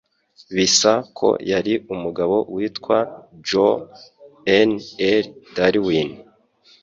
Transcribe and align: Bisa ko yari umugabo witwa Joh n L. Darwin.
Bisa 0.55 0.91
ko 1.17 1.27
yari 1.51 1.73
umugabo 1.93 2.35
witwa 2.55 2.97
Joh 3.47 3.77
n 4.69 4.71
L. 5.23 5.23
Darwin. 5.55 6.09